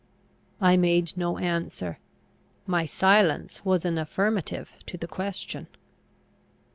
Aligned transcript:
I 0.59 0.77
made 0.77 1.15
no 1.15 1.37
answer. 1.37 1.99
My 2.65 2.85
silence 2.85 3.63
was 3.63 3.85
an 3.85 3.99
affirmative 3.99 4.73
to 4.87 4.97
the 4.97 5.07
question. 5.07 5.67